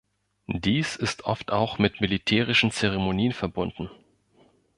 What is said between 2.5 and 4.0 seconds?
Zeremonien verbunden.